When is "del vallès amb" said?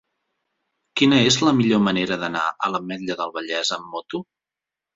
3.23-3.89